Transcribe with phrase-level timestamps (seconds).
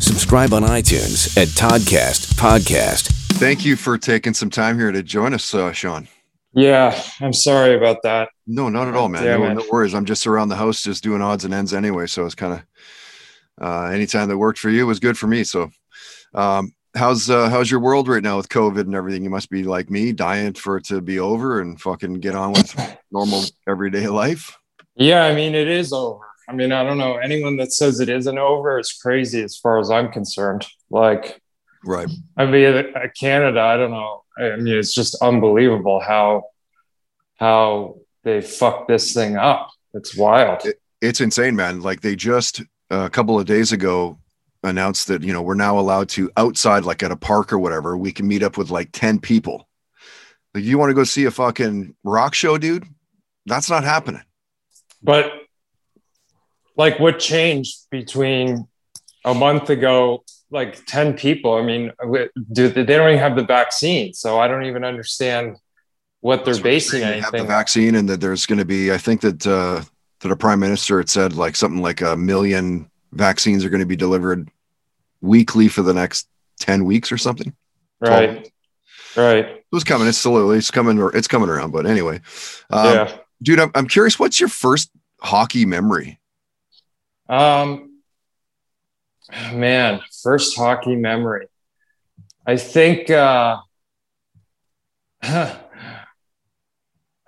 [0.00, 3.08] Subscribe on iTunes at Toddcast Podcast.
[3.34, 6.08] Thank you for taking some time here to join us, uh, Sean.
[6.54, 8.30] Yeah, I'm sorry about that.
[8.46, 9.22] No, not at all, man.
[9.22, 9.94] Yeah, no, no worries.
[9.94, 12.06] I'm just around the house, just doing odds and ends anyway.
[12.06, 12.62] So it's kind of
[13.60, 15.44] uh, anytime that worked for you was good for me.
[15.44, 15.70] So,
[16.34, 19.22] um, how's uh, how's your world right now with COVID and everything?
[19.22, 22.52] You must be like me, dying for it to be over and fucking get on
[22.52, 22.74] with
[23.12, 24.56] normal everyday life.
[24.96, 26.29] Yeah, I mean, it is over.
[26.50, 27.16] I mean, I don't know.
[27.16, 30.66] Anyone that says it isn't over is crazy as far as I'm concerned.
[30.90, 31.40] Like,
[31.84, 32.08] Right.
[32.36, 34.24] I mean, uh, Canada, I don't know.
[34.38, 36.44] I mean, it's just unbelievable how
[37.36, 39.70] how they fucked this thing up.
[39.94, 40.62] It's wild.
[41.00, 41.80] It's insane, man.
[41.80, 42.60] Like they just
[42.90, 44.18] uh, a couple of days ago
[44.62, 47.96] announced that you know we're now allowed to outside, like at a park or whatever,
[47.96, 49.66] we can meet up with like ten people.
[50.54, 52.84] Like, you want to go see a fucking rock show, dude?
[53.46, 54.22] That's not happening.
[55.02, 55.32] But
[56.80, 58.66] like, what changed between
[59.24, 60.24] a month ago?
[60.50, 61.54] Like ten people.
[61.54, 61.92] I mean,
[62.50, 65.56] do they don't even have the vaccine, so I don't even understand
[66.20, 67.12] what they're That's basing saying.
[67.12, 68.90] They have the vaccine, and that there's going to be.
[68.90, 69.82] I think that uh,
[70.20, 73.86] that a prime minister had said like something like a million vaccines are going to
[73.86, 74.50] be delivered
[75.20, 77.54] weekly for the next ten weeks or something.
[78.00, 78.50] Right.
[79.16, 79.44] Right.
[79.44, 80.08] It was coming.
[80.08, 80.58] It's slowly.
[80.58, 80.98] It's coming.
[80.98, 81.72] or It's coming around.
[81.72, 82.20] But anyway,
[82.70, 83.16] um, yeah.
[83.42, 84.18] dude, I'm, I'm curious.
[84.18, 86.19] What's your first hockey memory?
[87.30, 88.02] Um,
[89.54, 91.46] man, first hockey memory.
[92.46, 93.58] I think uh,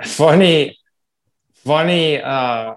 [0.05, 0.79] funny,
[1.55, 2.21] funny.
[2.21, 2.75] Uh,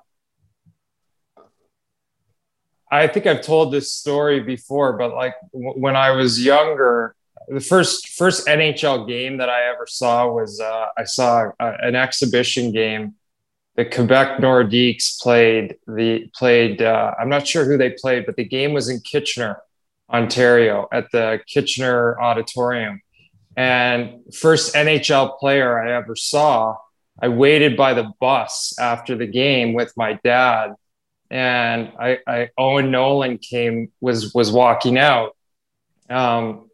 [2.92, 7.16] I think I've told this story before, but like w- when I was younger,
[7.48, 11.96] the first first NHL game that I ever saw was uh, I saw a, an
[11.96, 13.16] exhibition game.
[13.76, 16.82] The Quebec Nordiques played the played.
[16.82, 19.62] Uh, I'm not sure who they played, but the game was in Kitchener,
[20.10, 23.02] Ontario, at the Kitchener Auditorium.
[23.58, 26.78] And first NHL player I ever saw.
[27.22, 30.76] I waited by the bus after the game with my dad,
[31.30, 35.36] and I, I Owen Nolan came was was walking out.
[36.10, 36.65] Um,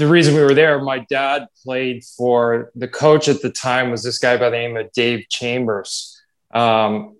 [0.00, 4.02] the reason we were there, my dad played for the coach at the time was
[4.02, 6.18] this guy by the name of Dave Chambers.
[6.54, 7.18] Um,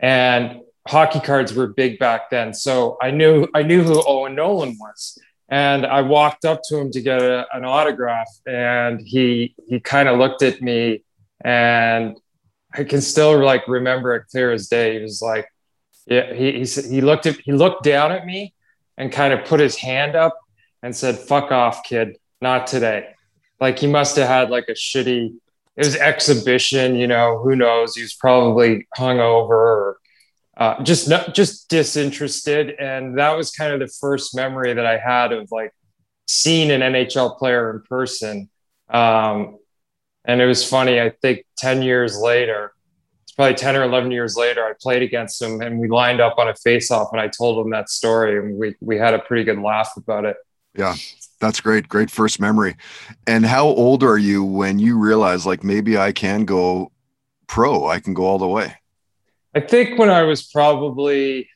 [0.00, 2.54] and hockey cards were big back then.
[2.54, 5.16] So I knew I knew who Owen Nolan was.
[5.48, 10.08] And I walked up to him to get a, an autograph and he he kind
[10.08, 11.04] of looked at me
[11.44, 12.18] and
[12.74, 14.96] I can still like remember it clear as day.
[14.96, 15.46] He was like,
[16.06, 18.54] yeah, he he, he looked at he looked down at me
[18.98, 20.36] and kind of put his hand up
[20.82, 23.14] and said, fuck off, kid, not today.
[23.60, 25.34] Like he must have had like a shitty,
[25.76, 27.94] it was exhibition, you know, who knows?
[27.94, 29.96] He was probably hungover or
[30.56, 32.74] uh, just not, just disinterested.
[32.78, 35.72] And that was kind of the first memory that I had of like
[36.26, 38.50] seeing an NHL player in person.
[38.90, 39.58] Um,
[40.24, 41.00] and it was funny.
[41.00, 42.72] I think 10 years later,
[43.22, 46.38] it's probably 10 or 11 years later, I played against him and we lined up
[46.38, 49.18] on a face off and I told him that story and we, we had a
[49.20, 50.36] pretty good laugh about it.
[50.76, 50.94] Yeah,
[51.40, 51.88] that's great.
[51.88, 52.76] Great first memory.
[53.26, 56.90] And how old are you when you realize like maybe I can go
[57.46, 57.86] pro?
[57.86, 58.74] I can go all the way.
[59.54, 61.48] I think when I was probably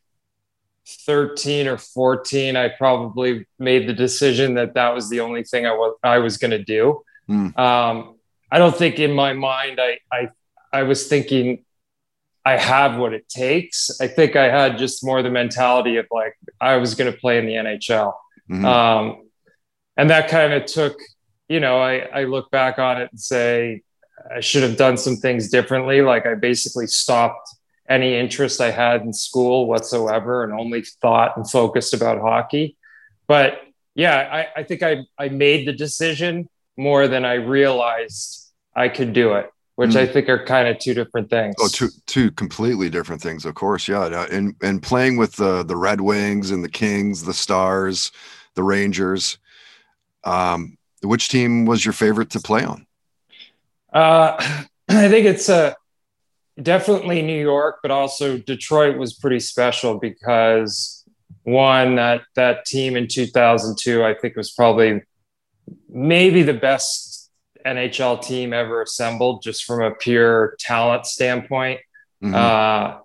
[0.87, 5.73] 13 or 14, I probably made the decision that that was the only thing I
[5.73, 7.03] was I was going to do.
[7.27, 7.59] Hmm.
[7.59, 8.17] Um,
[8.51, 10.29] I don't think in my mind I I
[10.73, 11.65] I was thinking
[12.45, 13.91] I have what it takes.
[14.01, 17.39] I think I had just more the mentality of like I was going to play
[17.39, 18.13] in the NHL.
[18.51, 18.65] Mhm.
[18.65, 19.29] Um,
[19.97, 20.99] and that kind of took,
[21.49, 23.83] you know, I, I look back on it and say,
[24.35, 26.03] I should have done some things differently.
[26.03, 27.49] Like I basically stopped
[27.89, 32.77] any interest I had in school whatsoever and only thought and focused about hockey.
[33.29, 33.61] But
[33.95, 34.17] yeah,
[34.57, 39.35] I, I think I, I made the decision more than I realized I could do
[39.35, 40.01] it, which Mm.
[40.01, 41.55] I think are kind of two different things.
[41.61, 43.89] Oh, two two completely different things, of course.
[43.89, 48.11] Yeah, and and playing with the the Red Wings and the Kings, the Stars,
[48.57, 49.39] the Rangers.
[50.25, 52.87] Um, which team was your favorite to play on?
[53.93, 54.37] Uh,
[54.89, 55.75] I think it's uh,
[56.61, 61.05] definitely New York, but also Detroit was pretty special because
[61.45, 65.03] one that that team in 2002, I think was probably
[65.89, 67.31] maybe the best
[67.65, 71.81] NHL team ever assembled, just from a pure talent standpoint.
[72.23, 72.35] Mhm.
[72.35, 72.99] Uh,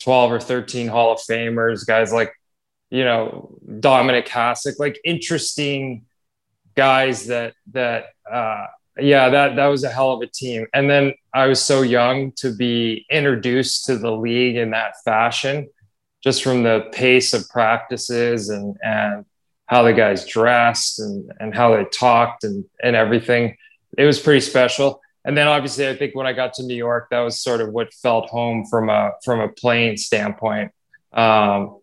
[0.00, 2.32] 12 or 13 Hall of Famers, guys like,
[2.90, 6.06] you know, Dominik Hasek, like interesting
[6.76, 8.66] guys that, that, uh,
[9.00, 10.66] yeah, that, that was a hell of a team.
[10.74, 15.68] And then I was so young to be introduced to the league in that fashion.
[16.22, 19.24] just from the pace of practices and and
[19.66, 23.56] how the guys dressed and and how they talked and and everything.
[23.96, 25.00] It was pretty special.
[25.24, 27.72] And then obviously, I think when I got to New York, that was sort of
[27.72, 30.72] what felt home from a from a playing standpoint.
[31.12, 31.77] Um,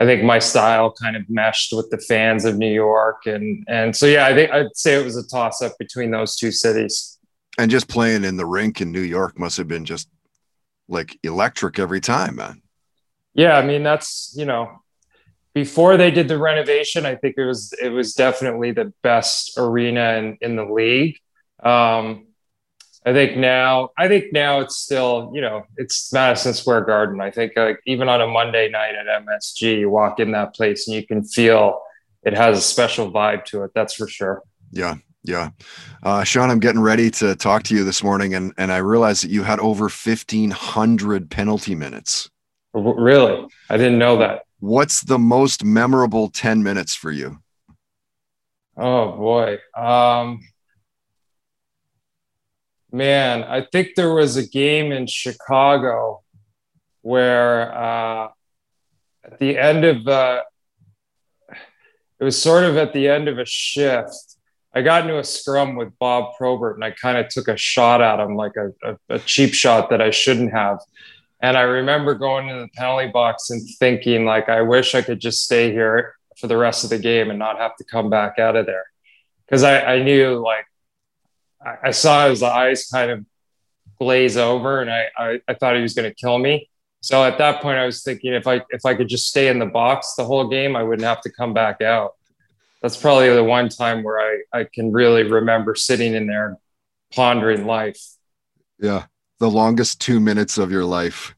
[0.00, 3.96] I think my style kind of meshed with the fans of New York, and and
[3.96, 7.18] so yeah, I think I'd say it was a toss up between those two cities.
[7.58, 10.08] And just playing in the rink in New York must have been just
[10.88, 12.62] like electric every time, man.
[13.34, 14.82] Yeah, I mean that's you know
[15.54, 20.12] before they did the renovation, I think it was it was definitely the best arena
[20.18, 21.16] in in the league.
[21.62, 22.27] Um,
[23.08, 27.22] I think now, I think now it's still, you know, it's Madison Square Garden.
[27.22, 30.86] I think like even on a Monday night at MSG, you walk in that place
[30.86, 31.80] and you can feel
[32.22, 33.70] it has a special vibe to it.
[33.74, 34.42] That's for sure.
[34.72, 34.96] Yeah.
[35.22, 35.52] Yeah.
[36.02, 39.24] Uh, Sean, I'm getting ready to talk to you this morning and, and I realized
[39.24, 42.28] that you had over 1500 penalty minutes.
[42.74, 43.48] Really?
[43.70, 44.42] I didn't know that.
[44.60, 47.38] What's the most memorable 10 minutes for you?
[48.76, 49.56] Oh boy.
[49.74, 50.40] Um,
[52.98, 56.22] man, I think there was a game in Chicago
[57.02, 58.28] where uh,
[59.24, 60.42] at the end of uh,
[62.20, 64.36] it was sort of at the end of a shift.
[64.74, 68.02] I got into a scrum with Bob Probert and I kind of took a shot
[68.02, 70.78] at him, like a, a, a cheap shot that I shouldn't have.
[71.40, 75.20] And I remember going to the penalty box and thinking, like, I wish I could
[75.20, 78.38] just stay here for the rest of the game and not have to come back
[78.38, 78.84] out of there.
[79.48, 80.66] Cause I, I knew like
[81.60, 83.24] I, saw his eyes kind of
[83.98, 86.68] glaze over and I, I, I thought he was going to kill me.
[87.00, 89.58] So at that point, I was thinking if I if I could just stay in
[89.58, 92.14] the box the whole game, I wouldn't have to come back out.
[92.82, 96.56] That's probably the one time where I, I can really remember sitting in there
[97.12, 98.00] pondering life.
[98.80, 99.06] Yeah,
[99.38, 101.34] the longest two minutes of your life.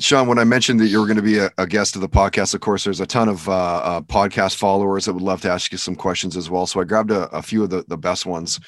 [0.00, 2.08] Sean, when I mentioned that you were going to be a, a, guest of the
[2.08, 5.50] podcast, of course, there's a ton of uh, uh, podcast followers that would love to
[5.50, 6.66] ask you some questions as well.
[6.66, 8.58] So I grabbed a, a few of the, the best ones.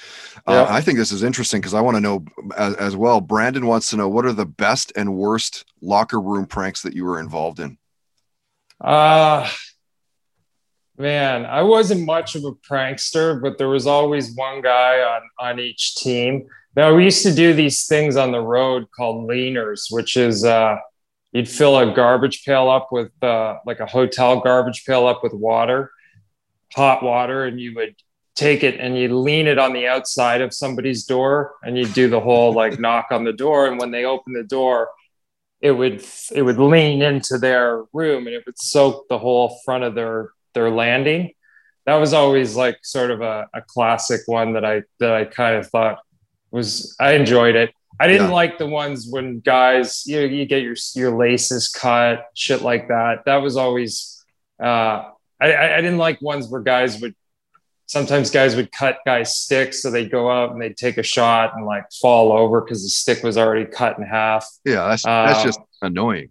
[0.46, 2.24] Uh, I think this is interesting because I want to know
[2.56, 3.20] as, as, well.
[3.20, 7.04] Brandon wants to know what are the best and worst locker room pranks that you
[7.04, 7.78] were involved in?
[8.80, 9.48] Uh,
[10.98, 15.60] man, I wasn't much of a prankster, but there was always one guy on, on
[15.60, 16.46] each team.
[16.76, 20.76] Now, we used to do these things on the road called leaners, which is, uh,
[21.32, 25.32] you'd fill a garbage pail up with uh, like a hotel garbage pail up with
[25.32, 25.90] water,
[26.74, 27.96] hot water, and you would
[28.34, 32.08] take it and you lean it on the outside of somebody's door and you do
[32.08, 33.66] the whole like knock on the door.
[33.66, 34.88] And when they open the door
[35.62, 39.84] it would it would lean into their room and it would soak the whole front
[39.84, 41.32] of their their landing.
[41.86, 45.56] That was always like sort of a, a classic one that i that i kind
[45.56, 46.00] of thought
[46.50, 48.34] was i enjoyed it I didn't yeah.
[48.34, 52.88] like the ones when guys, you know, you get your your laces cut, shit like
[52.88, 53.24] that.
[53.26, 54.24] That was always
[54.62, 55.10] uh
[55.40, 57.14] I, I didn't like ones where guys would
[57.86, 61.52] sometimes guys would cut guys sticks so they'd go out and they'd take a shot
[61.54, 64.48] and like fall over because the stick was already cut in half.
[64.64, 66.30] Yeah, that's that's um, just annoying.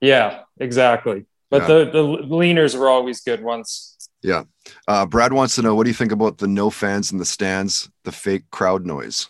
[0.00, 1.26] Yeah, exactly.
[1.50, 1.68] But yeah.
[1.68, 3.96] the the leaners were always good ones.
[4.22, 4.44] Yeah.
[4.88, 7.24] Uh, Brad wants to know what do you think about the no fans in the
[7.24, 9.28] stands, the fake crowd noise?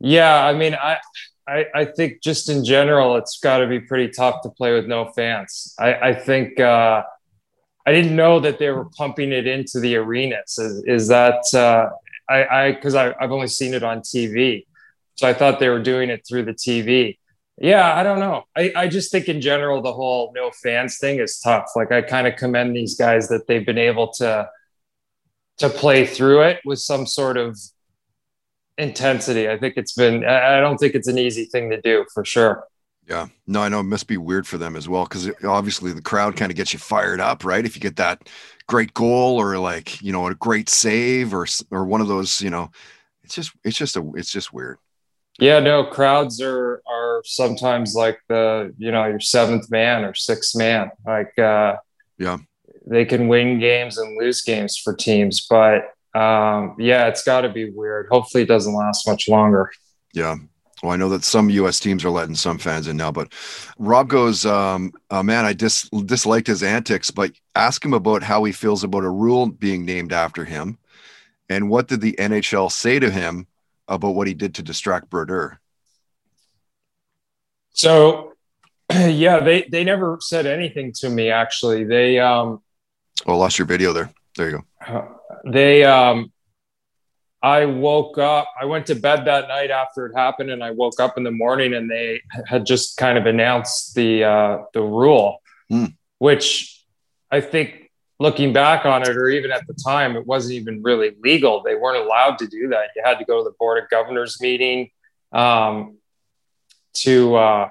[0.00, 0.98] Yeah, I mean, I,
[1.46, 4.86] I, I think just in general, it's got to be pretty tough to play with
[4.86, 5.74] no fans.
[5.78, 7.02] I, I think uh,
[7.86, 10.58] I didn't know that they were pumping it into the arenas.
[10.58, 11.88] Is, is that uh,
[12.28, 14.66] I, I, because I've only seen it on TV,
[15.14, 17.18] so I thought they were doing it through the TV.
[17.60, 18.44] Yeah, I don't know.
[18.54, 21.70] I, I just think in general the whole no fans thing is tough.
[21.74, 24.48] Like I kind of commend these guys that they've been able to
[25.58, 27.58] to play through it with some sort of
[28.78, 29.48] intensity.
[29.48, 32.64] I think it's been, I don't think it's an easy thing to do for sure.
[33.06, 33.28] Yeah.
[33.46, 36.36] No, I know it must be weird for them as well because obviously the crowd
[36.36, 37.64] kind of gets you fired up, right?
[37.64, 38.28] If you get that
[38.66, 42.50] great goal or like, you know, a great save or, or one of those, you
[42.50, 42.70] know,
[43.22, 44.78] it's just, it's just a, it's just weird.
[45.40, 50.56] Yeah, no, crowds are, are sometimes like the, you know, your seventh man or sixth
[50.56, 50.90] man.
[51.06, 51.76] Like, uh,
[52.18, 52.38] yeah,
[52.86, 57.48] they can win games and lose games for teams, but um, yeah, it's got to
[57.48, 58.08] be weird.
[58.10, 59.70] Hopefully, it doesn't last much longer.
[60.12, 60.36] Yeah.
[60.82, 61.80] Well, I know that some U.S.
[61.80, 63.32] teams are letting some fans in now, but
[63.78, 68.44] Rob goes, um, uh, man, I dis- disliked his antics, but ask him about how
[68.44, 70.78] he feels about a rule being named after him.
[71.48, 73.48] And what did the NHL say to him
[73.88, 75.58] about what he did to distract Brodeur?
[77.72, 78.34] So,
[78.92, 81.84] yeah, they, they never said anything to me, actually.
[81.84, 82.62] They, um,
[83.26, 84.10] oh, lost your video there.
[84.36, 84.94] There you go.
[84.94, 86.32] Uh, they um
[87.40, 90.98] I woke up, I went to bed that night after it happened, and I woke
[90.98, 95.38] up in the morning and they had just kind of announced the uh, the rule,
[95.70, 95.94] Mm.
[96.18, 96.82] which
[97.30, 101.12] I think looking back on it, or even at the time, it wasn't even really
[101.22, 101.62] legal.
[101.62, 102.88] They weren't allowed to do that.
[102.96, 104.90] You had to go to the board of governors meeting
[105.30, 105.98] um,
[106.94, 107.68] to uh,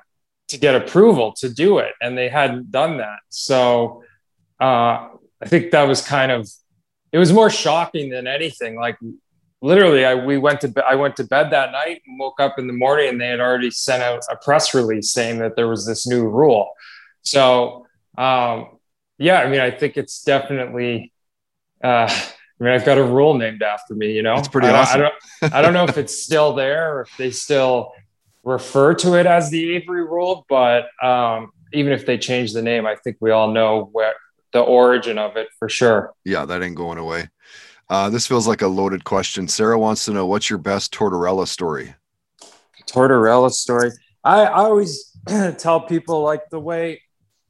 [0.49, 3.19] to get approval to do it, and they hadn't done that.
[3.29, 4.03] So
[4.61, 5.09] uh,
[5.41, 6.49] I think that was kind of
[7.11, 8.75] it was more shocking than anything.
[8.75, 8.97] Like
[9.61, 12.59] literally, I we went to be- I went to bed that night and woke up
[12.59, 15.67] in the morning, and they had already sent out a press release saying that there
[15.67, 16.69] was this new rule.
[17.21, 17.85] So
[18.17, 18.67] um,
[19.17, 21.11] yeah, I mean, I think it's definitely.
[21.83, 22.07] Uh,
[22.59, 24.13] I mean, I've got a rule named after me.
[24.13, 25.01] You know, it's pretty I don't- awesome.
[25.01, 25.03] I
[25.49, 27.91] don't, I don't know if it's still there or if they still
[28.43, 32.87] refer to it as the Avery rule, but um, even if they change the name,
[32.87, 34.13] I think we all know where
[34.57, 36.13] the origin of it for sure.
[36.25, 37.29] Yeah, that ain't going away.
[37.89, 39.47] Uh, this feels like a loaded question.
[39.47, 41.93] Sarah wants to know what's your best Tortorella story?
[42.87, 43.91] Tortorella story.
[44.23, 45.11] I, I always
[45.57, 47.01] tell people like the way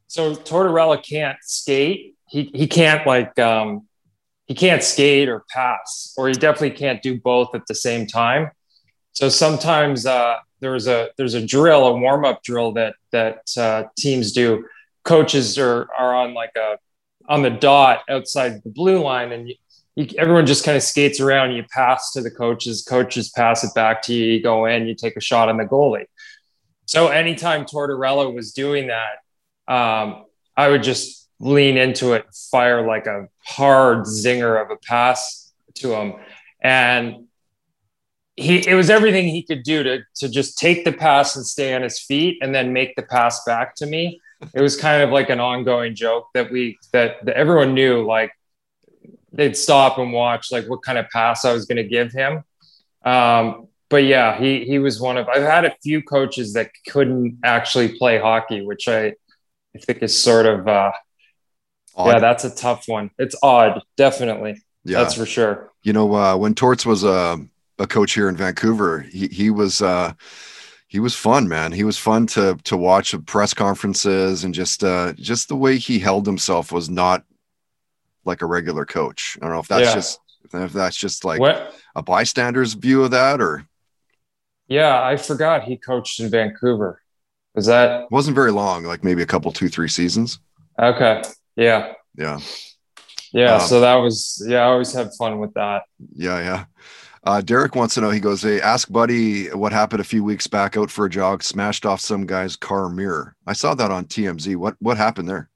[0.08, 2.16] so Tortorella can't skate.
[2.28, 3.88] He he can't like um
[4.48, 8.52] he can't skate or pass, or he definitely can't do both at the same time.
[9.14, 14.34] So sometimes uh there's a there's a drill, a warm-up drill that that uh, teams
[14.34, 14.66] do.
[15.04, 16.78] Coaches are are on like a
[17.28, 19.56] on the dot outside the blue line and you,
[19.96, 21.54] you, everyone just kind of skates around.
[21.54, 24.34] You pass to the coaches, coaches pass it back to you.
[24.34, 26.06] You go in, you take a shot on the goalie.
[26.86, 29.18] So anytime Tortorella was doing that,
[29.68, 35.52] um, I would just lean into it, fire like a hard zinger of a pass
[35.76, 36.16] to him,
[36.62, 37.28] and
[38.36, 41.74] he it was everything he could do to to just take the pass and stay
[41.76, 44.22] on his feet, and then make the pass back to me.
[44.54, 48.32] It was kind of like an ongoing joke that we that, that everyone knew like
[49.32, 52.44] they'd stop and watch like what kind of pass I was going to give him.
[53.04, 55.28] Um, but yeah, he he was one of.
[55.30, 59.14] I've had a few coaches that couldn't actually play hockey, which I
[59.76, 60.92] I think is sort of uh,
[61.96, 62.08] Odd.
[62.08, 63.10] yeah, that's a tough one.
[63.18, 64.62] It's odd, definitely.
[64.84, 65.00] yeah.
[65.00, 65.72] That's for sure.
[65.84, 67.40] you know, uh, when Torts was a,
[67.80, 70.14] a coach here in Vancouver, he, he was, uh,
[70.88, 71.72] he was fun, man.
[71.72, 76.00] He was fun to, to watch press conferences and just, uh, just the way he
[76.00, 77.24] held himself was not
[78.26, 79.38] like a regular coach.
[79.42, 79.94] I don't know if that's Yeah.
[79.96, 80.20] just,
[80.54, 81.74] if that's just like what?
[81.96, 83.66] a bystander's view of that, or
[84.68, 87.02] Yeah, I forgot he coached in Vancouver.
[87.54, 90.40] Was that wasn't very long, like maybe a couple, two, three seasons.
[90.80, 91.24] okay?
[91.56, 92.40] Yeah, Yeah.
[93.34, 93.56] yeah.
[93.56, 94.60] Um, so that was yeah.
[94.60, 95.84] I always had fun with that.
[96.14, 96.40] Yeah.
[96.40, 96.66] Yeah.
[97.28, 100.48] Uh, Derek wants to know, he goes, Hey, ask buddy what happened a few weeks
[100.48, 103.36] back out for a jog, smashed off some guy's car mirror.
[103.46, 104.56] I saw that on TMZ.
[104.56, 105.50] What, what happened there?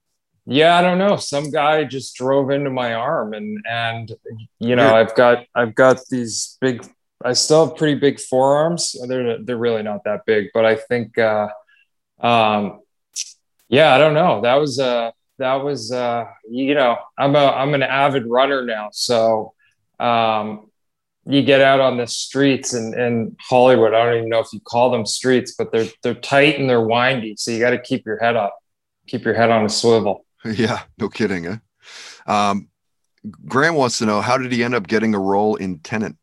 [0.45, 1.15] Yeah, I don't know.
[1.15, 4.11] Some guy just drove into my arm, and and
[4.59, 4.93] you know.
[4.93, 6.85] I've got I've got these big.
[7.23, 8.95] I still have pretty big forearms.
[9.07, 11.47] They're they're really not that big, but I think, uh,
[12.19, 12.81] um,
[13.69, 14.41] yeah, I don't know.
[14.41, 18.89] That was uh that was uh you know I'm a I'm an avid runner now,
[18.91, 19.53] so
[19.99, 20.70] um,
[21.25, 23.93] you get out on the streets in, in Hollywood.
[23.93, 26.81] I don't even know if you call them streets, but they're they're tight and they're
[26.81, 28.57] windy, so you got to keep your head up,
[29.07, 30.25] keep your head on a swivel.
[30.43, 31.45] Yeah, no kidding.
[31.45, 31.57] Eh?
[32.25, 32.69] Um,
[33.45, 36.15] Graham wants to know how did he end up getting a role in Tenet?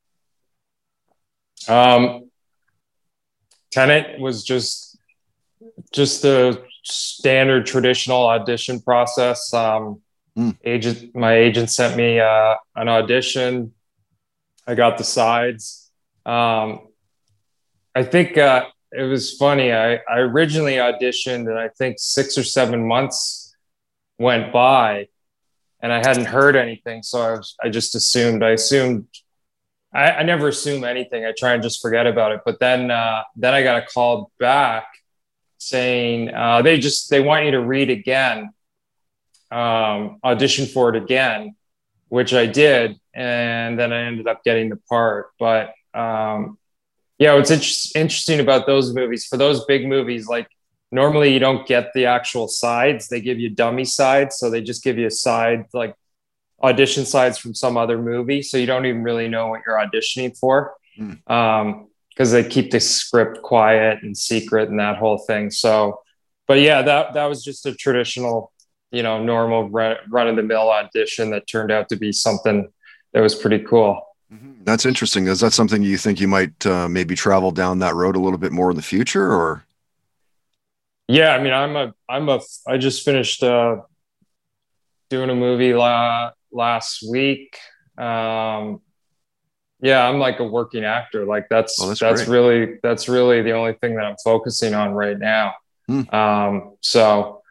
[1.68, 2.28] Um,
[3.70, 4.98] Tenet was just
[5.92, 9.54] just the standard traditional audition process.
[9.54, 10.00] Um,
[10.38, 10.50] Hmm.
[10.64, 13.74] Agent, my agent sent me uh, an audition.
[14.68, 15.90] I got the sides.
[16.24, 16.88] Um,
[17.94, 19.72] I think uh, it was funny.
[19.72, 23.56] I, I originally auditioned, and I think six or seven months
[24.18, 25.08] went by,
[25.80, 27.02] and I hadn't heard anything.
[27.02, 28.44] So I was, I just assumed.
[28.44, 29.08] I assumed
[29.92, 31.24] I, I never assume anything.
[31.24, 32.40] I try and just forget about it.
[32.44, 34.86] But then, uh, then I got a call back
[35.58, 38.50] saying uh, they just they want you to read again,
[39.50, 41.56] um, audition for it again,
[42.08, 45.30] which I did, and then I ended up getting the part.
[45.38, 46.58] But um,
[47.18, 50.48] yeah, what's inter- interesting about those movies for those big movies, like
[50.90, 54.82] normally you don't get the actual sides; they give you dummy sides, so they just
[54.84, 55.94] give you a side like
[56.62, 60.36] audition sides from some other movie, so you don't even really know what you're auditioning
[60.36, 61.12] for, Hmm.
[61.32, 65.50] um, because they keep the script quiet and secret and that whole thing.
[65.52, 66.00] So,
[66.48, 68.50] but yeah, that that was just a traditional,
[68.90, 72.68] you know, normal run of the mill audition that turned out to be something
[73.12, 74.02] that was pretty cool.
[74.64, 75.26] That's interesting.
[75.28, 78.38] Is that something you think you might uh, maybe travel down that road a little
[78.38, 79.64] bit more in the future, or
[81.06, 83.76] Yeah, I mean, I'm a, I'm a, I just finished uh,
[85.08, 87.56] doing a movie la- last week.
[87.96, 88.82] Um,
[89.80, 91.24] yeah, I'm like a working actor.
[91.24, 94.92] Like that's Oh, that's that's, really that's really the only thing that I'm focusing on
[94.92, 95.54] right now.
[95.86, 96.14] Hmm.
[96.14, 97.42] Um, so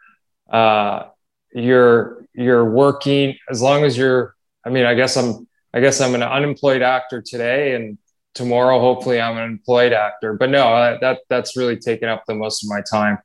[0.50, 1.06] uh,
[1.52, 4.34] you're you're working as long as you're.
[4.64, 7.98] I mean, I guess I'm I guess I'm an unemployed actor today, and
[8.34, 10.34] tomorrow hopefully I'm an employed actor.
[10.34, 13.18] But no, that that's really taken up the most of my time.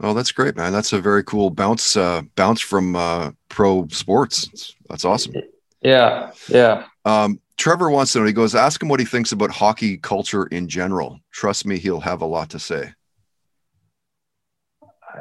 [0.00, 0.72] Oh, that's great, man.
[0.72, 4.74] That's a very cool bounce uh, bounce from uh, pro sports.
[4.88, 5.34] That's awesome.
[5.80, 6.86] Yeah, yeah.
[7.04, 8.24] Um, Trevor wants to know.
[8.24, 11.20] He goes, ask him what he thinks about hockey culture in general.
[11.30, 12.92] Trust me, he'll have a lot to say.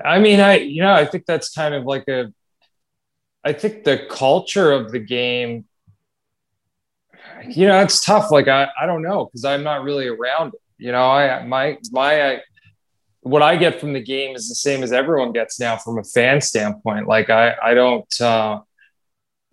[0.04, 2.34] I mean, I you know, I think that's kind of like a.
[3.44, 5.66] I think the culture of the game.
[7.48, 8.32] You know, it's tough.
[8.32, 10.62] Like I, I don't know because I'm not really around it.
[10.78, 12.42] You know, I my my I,
[13.22, 16.04] what I get from the game is the same as everyone gets now from a
[16.04, 17.08] fan standpoint.
[17.08, 18.22] Like I I don't.
[18.22, 18.62] Uh,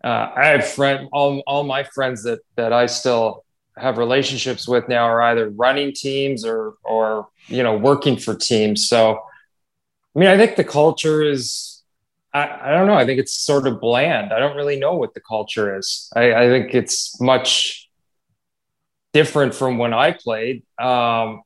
[0.03, 3.45] uh, I have friend all all my friends that that I still
[3.77, 8.89] have relationships with now are either running teams or or you know working for teams.
[8.89, 9.21] So
[10.15, 11.80] I mean, I think the culture is,
[12.33, 12.95] I, I don't know.
[12.95, 14.33] I think it's sort of bland.
[14.33, 16.11] I don't really know what the culture is.
[16.15, 17.89] I, I think it's much
[19.13, 20.63] different from when I played.
[20.79, 21.43] Um,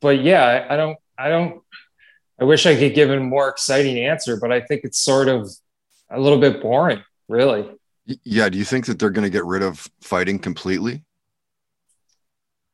[0.00, 1.62] but yeah, I, don't, I don't,
[2.40, 5.50] I wish I could give a more exciting answer, but I think it's sort of
[6.10, 7.68] a little bit boring, really.
[8.24, 8.48] Yeah.
[8.48, 11.02] Do you think that they're going to get rid of fighting completely?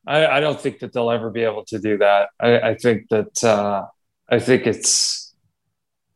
[0.07, 2.31] I, I don't think that they'll ever be able to do that.
[2.41, 3.87] I, I think that uh,
[4.29, 5.32] I think it's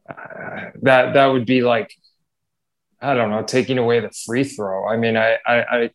[0.09, 1.93] uh, that that would be like
[3.01, 4.89] I don't know taking away the free throw.
[4.89, 5.91] I mean, I I I,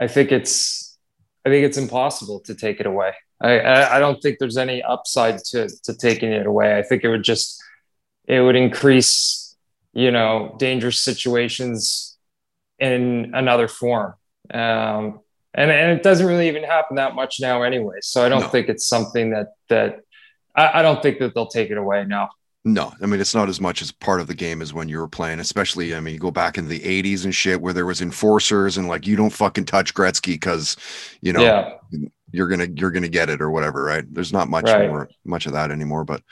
[0.00, 0.98] I think it's
[1.44, 3.12] I think it's impossible to take it away.
[3.40, 6.78] I, I I don't think there's any upside to to taking it away.
[6.78, 7.60] I think it would just
[8.26, 9.56] it would increase
[9.92, 12.16] you know dangerous situations
[12.78, 14.14] in another form.
[14.52, 15.20] Um,
[15.54, 17.96] and and it doesn't really even happen that much now anyway.
[18.02, 18.48] So I don't No.
[18.48, 20.00] think it's something that that
[20.54, 22.28] I, I don't think that they'll take it away now.
[22.64, 24.98] No, I mean it's not as much as part of the game as when you
[24.98, 25.38] were playing.
[25.40, 28.76] Especially, I mean, you go back into the '80s and shit, where there was enforcers
[28.76, 30.76] and like you don't fucking touch Gretzky because
[31.22, 31.74] you know yeah,
[32.32, 34.04] you're gonna you're gonna get it or whatever, right?
[34.12, 34.88] There's not much Right.
[34.88, 36.04] more much of that anymore.
[36.04, 36.22] But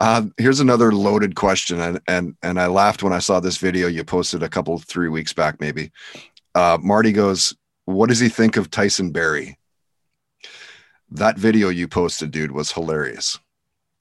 [0.00, 3.86] uh, here's another loaded question, and and and I laughed when I saw this video
[3.86, 5.92] you posted a couple three weeks back, maybe.
[6.54, 9.58] Uh, Marty goes, "What does he think of Tyson Barrie?"
[11.10, 13.38] That video you posted, dude, was hilarious.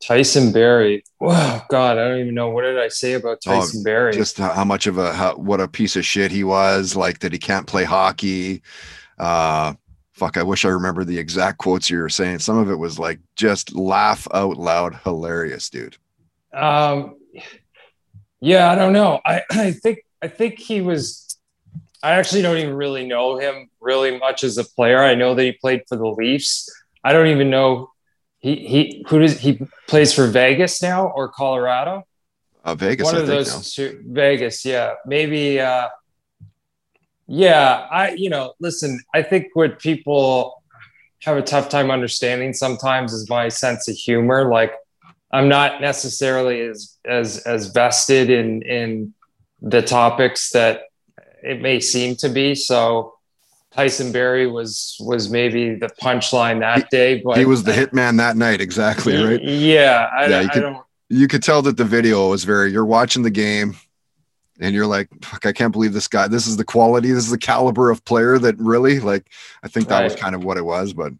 [0.01, 1.03] Tyson Barrie.
[1.19, 4.13] Oh God, I don't even know what did I say about Oh, Tyson Barrie.
[4.13, 6.95] Just how, how much of a how, what a piece of shit he was.
[6.95, 8.61] Like that he can't play hockey.
[9.17, 9.73] Uh,
[10.13, 12.39] fuck, I wish I remember the exact quotes you were saying.
[12.39, 15.97] Some of it was like just laugh out loud, hilarious, dude.
[16.53, 17.15] Um,
[18.39, 19.19] yeah, I don't know.
[19.25, 21.23] I, I think I think he was.
[22.03, 24.99] I actually don't even really know him really much as a player.
[24.99, 26.69] I know that he played for the Leafs.
[27.03, 27.89] I don't even know
[28.47, 32.03] he he who does he plays for Vegas now or Colorado.
[32.63, 33.61] Uh, Vegas, One I of those now.
[33.63, 34.03] two.
[34.07, 35.59] Vegas, yeah, maybe.
[35.59, 35.87] Uh,
[37.27, 39.01] yeah, I you know listen.
[39.13, 40.63] I think what people
[41.23, 44.49] have a tough time understanding sometimes is my sense of humor.
[44.49, 44.73] Like
[45.31, 49.13] I'm not necessarily as as as vested in in
[49.61, 50.83] the topics that
[51.43, 52.55] it may seem to be.
[52.55, 53.16] So
[53.73, 58.37] Tyson Barrie was was maybe the punchline that day, but he was the hitman that
[58.37, 59.43] night, exactly, right?
[59.43, 60.83] Yeah, I, Yeah, you I could- don't.
[61.09, 62.69] You could tell that the video was very.
[62.71, 63.77] You're watching the game,
[64.59, 66.27] and you're like, "Fuck, I can't believe this guy.
[66.27, 67.11] This is the quality.
[67.11, 69.27] This is the caliber of player that really like."
[69.63, 71.13] I think that was kind of what it was, but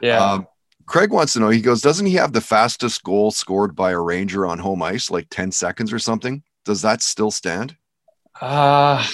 [0.00, 0.46] Yeah, Um,
[0.86, 1.50] Craig wants to know.
[1.50, 5.10] He goes, doesn't he have the fastest goal scored by a Ranger on home ice,
[5.10, 6.42] like ten seconds or something?
[6.64, 7.76] Does that still stand?
[8.40, 9.04] Uh,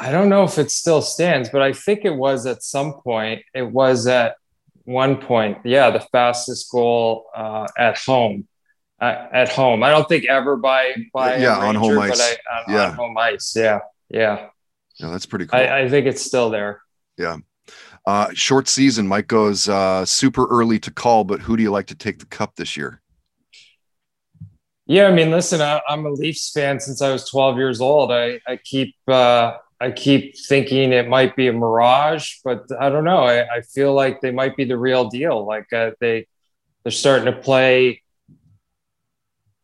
[0.00, 3.42] I don't know if it still stands, but I think it was at some point.
[3.52, 4.36] It was at
[4.84, 8.46] one point, yeah, the fastest goal uh, at home.
[9.00, 12.20] Uh, at home, I don't think ever by by Yeah, on home ice.
[12.20, 12.88] I, on, Yeah.
[12.90, 14.48] on home ice, yeah, yeah.
[14.98, 15.58] Yeah, that's pretty cool.
[15.60, 16.80] I, I think it's still there.
[17.16, 17.36] Yeah.
[18.06, 19.06] Uh, short season.
[19.06, 22.26] Mike goes uh, super early to call, but who do you like to take the
[22.26, 23.02] cup this year?
[24.86, 28.10] Yeah, I mean, listen, I, I'm a Leafs fan since I was 12 years old.
[28.10, 33.04] I, I keep uh, I keep thinking it might be a mirage, but I don't
[33.04, 33.24] know.
[33.24, 35.46] I, I feel like they might be the real deal.
[35.46, 36.26] Like uh, they
[36.82, 38.02] they're starting to play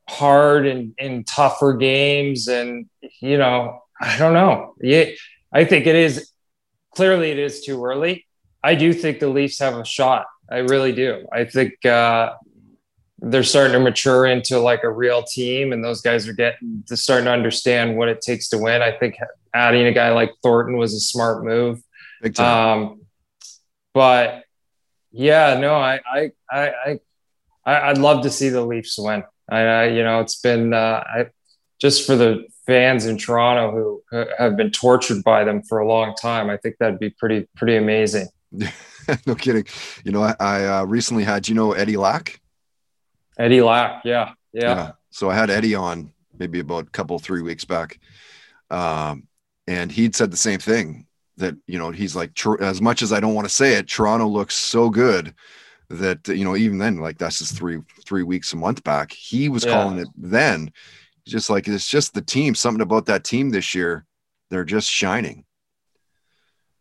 [0.09, 2.89] hard and, and tougher games, and
[3.21, 4.75] you know, I don't know.
[4.81, 5.07] Yeah,
[5.53, 6.31] I think it is
[6.95, 8.27] clearly it is too early.
[8.63, 10.27] I do think the Leafs have a shot.
[10.51, 11.27] I really do.
[11.33, 11.85] I think.
[11.85, 12.35] Uh,
[13.27, 16.95] they're starting to mature into like a real team and those guys are getting to
[16.95, 18.83] starting to understand what it takes to win.
[18.83, 19.17] I think
[19.55, 21.81] adding a guy like Thornton was a smart move.
[22.21, 22.79] Big time.
[22.79, 23.01] Um,
[23.95, 24.45] but
[25.13, 26.99] yeah, no, I, I, I,
[27.65, 29.23] I, I'd love to see the Leafs win.
[29.49, 31.27] I, I you know, it's been, uh, I,
[31.81, 36.15] just for the fans in Toronto who have been tortured by them for a long
[36.15, 36.51] time.
[36.51, 38.29] I think that'd be pretty, pretty amazing.
[39.27, 39.67] no kidding.
[40.05, 42.41] You know, I, I uh, recently had, you know, Eddie Lack.
[43.39, 44.05] Eddie Lack.
[44.05, 44.63] Yeah, yeah.
[44.63, 44.93] Yeah.
[45.11, 48.01] So I had Eddie on maybe about a couple, three weeks back.
[48.71, 49.29] Um,
[49.67, 53.21] and he'd said the same thing that, you know, he's like, as much as I
[53.21, 55.35] don't want to say it, Toronto looks so good
[55.91, 59.49] that, you know, even then, like that's just three, three weeks, a month back, he
[59.49, 59.73] was yeah.
[59.73, 60.73] calling it then
[61.27, 64.05] just like it's just the team, something about that team this year.
[64.51, 65.45] They're just shining.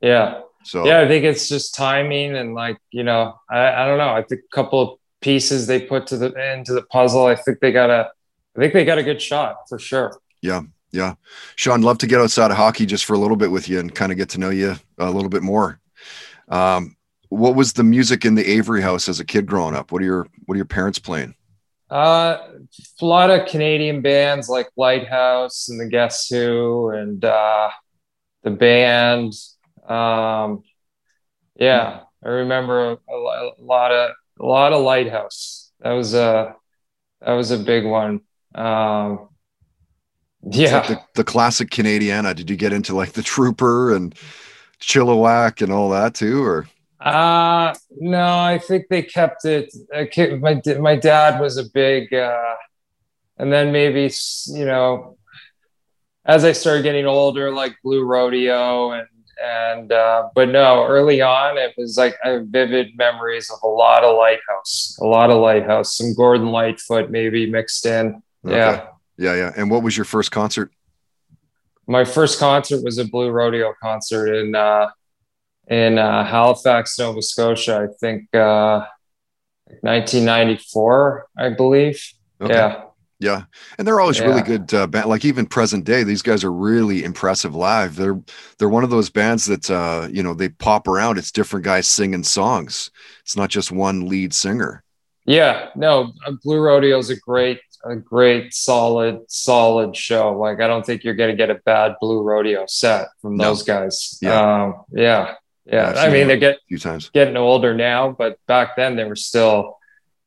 [0.02, 0.42] Yeah.
[0.64, 4.10] So yeah, I think it's just timing and like, you know, I, I don't know.
[4.10, 7.26] I think a couple of pieces they put to the into the puzzle.
[7.26, 8.12] I think they got a
[8.56, 10.18] I think they got a good shot for sure.
[10.42, 10.62] Yeah.
[10.94, 11.16] Yeah.
[11.56, 13.94] Sean, love to get outside of hockey just for a little bit with you and
[13.94, 15.80] kind of get to know you a little bit more.
[16.50, 16.96] Um,
[17.30, 19.92] what was the music in the Avery house as a kid growing up?
[19.92, 21.34] What are your what are your parents playing?
[21.90, 22.38] Uh,
[23.02, 27.70] a lot of Canadian bands like Lighthouse and the Guess Who and uh,
[28.44, 29.34] the band.
[29.88, 30.64] Um,
[31.56, 35.72] yeah, I remember a, a, lot of a lot of Lighthouse.
[35.80, 36.56] That was a
[37.22, 38.22] that was a big one.
[38.54, 39.30] Um,
[40.50, 42.36] yeah, like the, the, classic Canadiana.
[42.36, 44.16] Did you get into like the Trooper and
[44.80, 46.68] Chilliwack and all that too, or?
[47.00, 49.74] Uh no, I think they kept it.
[50.42, 52.56] My my dad was a big, uh,
[53.38, 54.10] and then maybe
[54.48, 55.18] you know,
[56.26, 59.08] as I started getting older, like Blue Rodeo and
[59.44, 63.68] and uh, but no, early on it was like I have vivid memories of a
[63.68, 68.22] lot of Lighthouse, a lot of Lighthouse, some Gordon Lightfoot maybe mixed in.
[68.46, 68.56] Okay.
[68.56, 69.52] Yeah, yeah, yeah.
[69.56, 70.72] And what was your first concert?
[71.88, 74.90] My first concert was a Blue Rodeo concert in uh,
[75.68, 77.88] in uh, Halifax, Nova Scotia.
[77.90, 78.86] I think uh,
[79.82, 82.04] 1994, I believe.
[82.42, 82.54] Okay.
[82.54, 82.84] Yeah.
[83.20, 83.44] Yeah,
[83.78, 84.26] and they're always yeah.
[84.26, 84.74] really good.
[84.74, 85.06] Uh, band.
[85.06, 87.96] Like even present day, these guys are really impressive live.
[87.96, 88.22] They're
[88.58, 91.18] they're one of those bands that uh, you know they pop around.
[91.18, 92.92] It's different guys singing songs.
[93.22, 94.84] It's not just one lead singer.
[95.26, 100.38] Yeah, no, uh, Blue Rodeo is a great, a great, solid, solid show.
[100.38, 103.74] Like I don't think you're gonna get a bad Blue Rodeo set from those no.
[103.74, 104.18] guys.
[104.22, 105.36] Yeah, um, yeah.
[105.66, 109.16] Yeah, I mean they're get few times getting older now, but back then they were
[109.16, 109.78] still,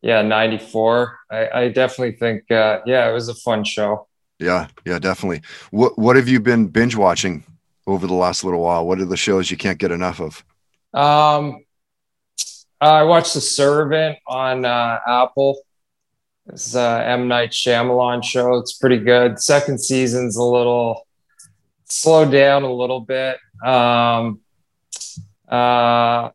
[0.00, 1.18] yeah, ninety four.
[1.30, 4.08] I, I definitely think, uh, yeah, it was a fun show.
[4.38, 5.42] Yeah, yeah, definitely.
[5.70, 7.44] What What have you been binge watching
[7.86, 8.86] over the last little while?
[8.86, 10.42] What are the shows you can't get enough of?
[10.94, 11.64] Um,
[12.80, 15.58] I watched The Servant on uh, Apple.
[16.48, 18.56] It's uh, M Night Shyamalan show.
[18.56, 19.40] It's pretty good.
[19.40, 21.06] Second season's a little
[21.84, 23.38] slowed down a little bit.
[23.64, 24.40] Um,
[25.48, 26.30] uh,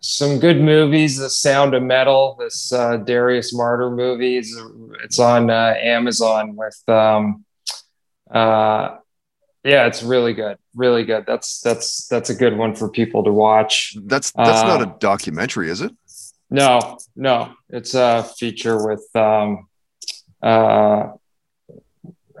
[0.00, 1.16] some good movies.
[1.16, 4.56] The Sound of Metal, this uh, Darius Marder movies.
[5.02, 6.80] It's on uh, Amazon with.
[6.88, 7.44] Um,
[8.30, 8.96] uh,
[9.64, 11.24] yeah, it's really good, really good.
[11.26, 13.96] That's that's that's a good one for people to watch.
[14.04, 15.92] That's that's not a uh, documentary, is it?
[16.54, 19.66] No, no, it's a feature with um,
[20.40, 21.08] uh,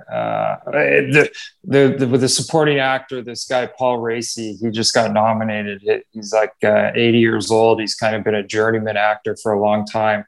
[0.08, 1.30] uh, the,
[1.64, 6.04] the, the, with the supporting actor, this guy Paul Raci, he just got nominated.
[6.12, 7.80] He's like uh, 80 years old.
[7.80, 10.24] He's kind of been a journeyman actor for a long time.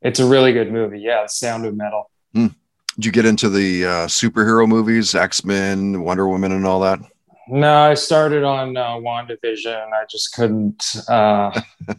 [0.00, 1.00] It's a really good movie.
[1.00, 2.10] Yeah, Sound of Metal.
[2.32, 2.46] Hmm.
[2.94, 7.00] Did you get into the uh, superhero movies, X Men, Wonder Woman, and all that?
[7.48, 9.92] No, I started on uh, WandaVision.
[9.92, 10.82] I just couldn't.
[11.06, 11.60] Uh,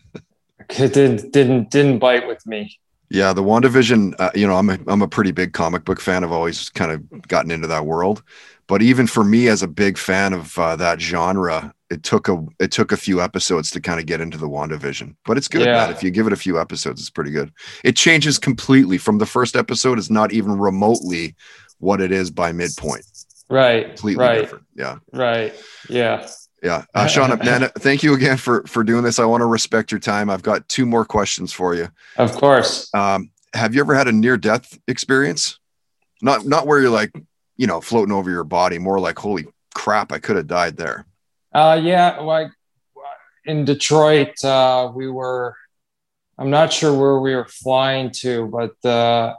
[0.79, 2.77] it did, didn't didn't bite with me.
[3.09, 6.23] Yeah, the WandaVision, uh, you know, I'm a, I'm a pretty big comic book fan.
[6.23, 8.23] I've always kind of gotten into that world.
[8.67, 12.41] But even for me as a big fan of uh, that genre, it took a
[12.57, 15.15] it took a few episodes to kind of get into the WandaVision.
[15.25, 15.73] But it's good, yeah.
[15.73, 15.89] man.
[15.91, 17.51] If you give it a few episodes, it's pretty good.
[17.83, 21.35] It changes completely from the first episode It's not even remotely
[21.79, 23.05] what it is by midpoint.
[23.49, 23.87] Right.
[23.87, 24.39] Completely right.
[24.39, 24.65] different.
[24.73, 24.99] Yeah.
[25.11, 25.53] Right.
[25.89, 26.29] Yeah.
[26.61, 26.85] Yeah.
[26.93, 27.37] Uh, Sean,
[27.79, 29.17] thank you again for for doing this.
[29.17, 30.29] I want to respect your time.
[30.29, 31.89] I've got two more questions for you.
[32.17, 32.93] Of course.
[32.93, 35.59] Um, have you ever had a near death experience?
[36.21, 37.11] Not not where you're like,
[37.57, 41.05] you know, floating over your body, more like, holy crap, I could have died there.
[41.53, 42.19] Uh, yeah.
[42.19, 42.49] Like
[43.45, 45.55] in Detroit, uh, we were,
[46.37, 49.35] I'm not sure where we were flying to, but uh,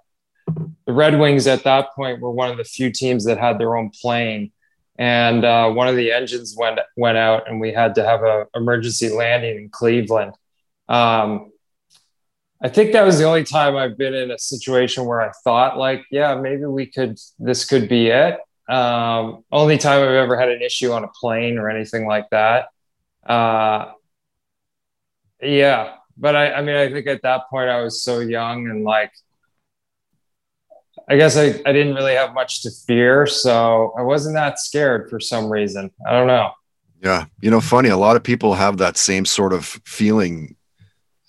[0.87, 3.77] the Red Wings at that point were one of the few teams that had their
[3.77, 4.53] own plane
[4.99, 8.47] and uh, one of the engines went went out, and we had to have a
[8.55, 10.35] emergency landing in Cleveland.
[10.89, 11.53] Um,
[12.63, 15.79] I think that was the only time I've been in a situation where I thought
[15.79, 18.39] like, yeah, maybe we could, this could be it.
[18.69, 22.69] Um, only time I've ever had an issue on a plane or anything like that.
[23.27, 23.93] Uh,
[25.41, 28.85] Yeah, but I, I mean, I think at that point I was so young and
[28.85, 29.13] like,
[31.09, 35.11] I guess I, I didn't really have much to fear, so I wasn't that scared
[35.11, 35.91] for some reason.
[36.07, 36.53] I don't know.
[37.03, 37.89] Yeah, you know, funny.
[37.89, 40.57] A lot of people have that same sort of feeling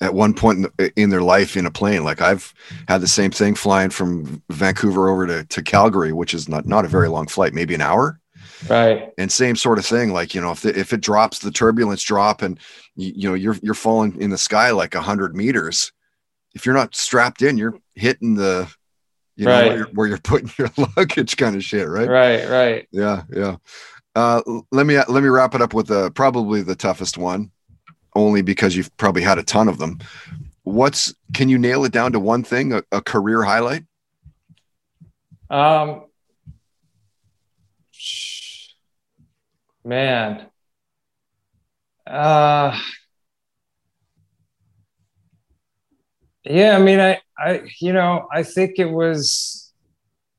[0.01, 2.03] at one point in, in, their life in a plane.
[2.03, 2.53] Like I've
[2.87, 6.85] had the same thing flying from Vancouver over to, to Calgary, which is not, not
[6.85, 8.19] a very long flight, maybe an hour.
[8.69, 9.11] Right.
[9.17, 10.11] And same sort of thing.
[10.11, 12.59] Like, you know, if, the, if it drops, the turbulence drop and
[12.95, 15.91] you, you know, you're, you're falling in the sky like a hundred meters.
[16.53, 18.71] If you're not strapped in, you're hitting the,
[19.35, 19.61] you right.
[19.61, 21.87] know, where you're, where you're putting your luggage kind of shit.
[21.87, 22.07] Right.
[22.07, 22.49] Right.
[22.49, 22.87] Right.
[22.91, 23.23] Yeah.
[23.31, 23.57] Yeah.
[24.15, 24.41] Uh,
[24.71, 27.51] let me, let me wrap it up with uh, probably the toughest one
[28.15, 29.99] only because you've probably had a ton of them.
[30.63, 33.85] What's can you nail it down to one thing, a, a career highlight?
[35.49, 36.05] Um,
[39.83, 40.47] man,
[42.07, 42.79] uh,
[46.45, 46.77] yeah.
[46.77, 49.71] I mean, I, I, you know, I think it was,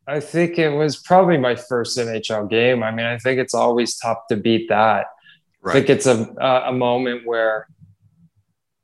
[0.06, 2.82] I think it was probably my first NHL game.
[2.82, 5.06] I mean, I think it's always tough to beat that.
[5.62, 5.76] Right.
[5.76, 6.34] I think it's a
[6.66, 7.68] a moment where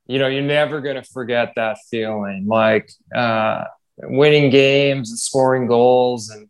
[0.07, 3.65] you know you're never going to forget that feeling, like uh,
[3.97, 6.49] winning games and scoring goals, and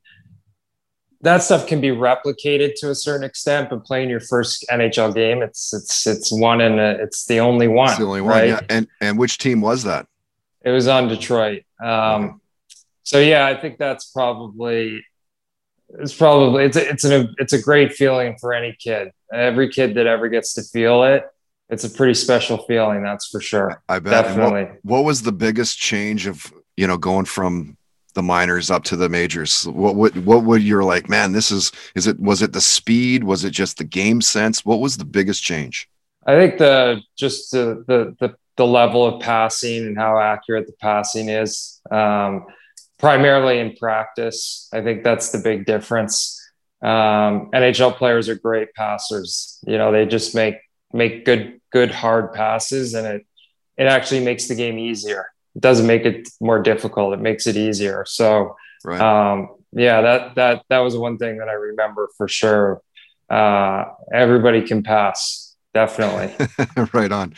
[1.19, 3.69] that stuff can be replicated to a certain extent.
[3.69, 7.89] But playing your first NHL game, it's it's it's one and it's the only one.
[7.89, 8.49] It's the only one, right?
[8.49, 8.61] yeah.
[8.69, 10.07] And and which team was that?
[10.63, 11.63] It was on Detroit.
[11.83, 12.41] Um,
[13.03, 15.03] So yeah, I think that's probably
[15.99, 19.11] it's probably it's a, it's an it's a great feeling for any kid.
[19.33, 21.25] Every kid that ever gets to feel it,
[21.69, 23.03] it's a pretty special feeling.
[23.03, 23.81] That's for sure.
[23.89, 24.25] I bet.
[24.25, 24.63] Definitely.
[24.63, 27.77] What, what, was the biggest change of you know going from
[28.13, 29.67] the minors up to the majors?
[29.67, 31.09] What would what would you're like?
[31.09, 33.23] Man, this is is it was it the speed?
[33.23, 34.63] Was it just the game sense?
[34.63, 35.89] What was the biggest change?
[36.25, 40.73] I think the just the the the, the level of passing and how accurate the
[40.73, 41.81] passing is.
[41.89, 42.45] Um,
[43.01, 44.69] primarily in practice.
[44.71, 46.39] I think that's the big difference.
[46.83, 49.59] Um, NHL players are great passers.
[49.67, 50.55] You know, they just make
[50.93, 53.25] make good good hard passes, and it
[53.77, 55.25] it actually makes the game easier.
[55.55, 57.13] It doesn't make it more difficult.
[57.13, 58.05] It makes it easier.
[58.07, 59.01] So, right.
[59.01, 62.81] um, yeah, that that that was one thing that I remember for sure.
[63.29, 66.33] Uh, everybody can pass, definitely.
[66.93, 67.33] right on.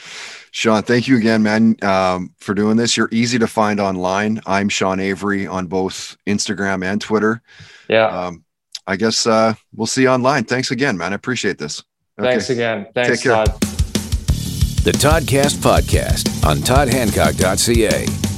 [0.51, 2.95] Sean, thank you again, man, um, for doing this.
[2.95, 4.41] You're easy to find online.
[4.45, 7.41] I'm Sean Avery on both Instagram and Twitter.
[7.89, 8.07] Yeah.
[8.07, 8.43] Um,
[8.85, 10.43] I guess uh, we'll see you online.
[10.43, 11.13] Thanks again, man.
[11.13, 11.83] I appreciate this.
[12.19, 12.29] Okay.
[12.29, 12.87] Thanks again.
[12.93, 13.47] Thanks, Todd.
[14.83, 18.32] The Toddcast Podcast on toddhancock.ca.